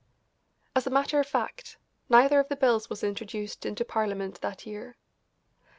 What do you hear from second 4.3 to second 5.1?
that year.